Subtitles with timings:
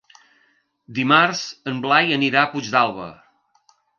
[0.99, 1.43] Dimarts
[1.73, 3.13] en Blai anirà a Puigdàlber.